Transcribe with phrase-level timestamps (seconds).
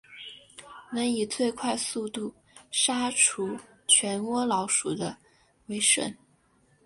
[0.91, 2.33] 能以最快速度
[2.71, 3.55] 杀除
[3.87, 5.15] 全窝老鼠的
[5.67, 6.11] 为胜。